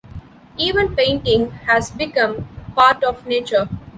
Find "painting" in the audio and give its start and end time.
0.95-1.51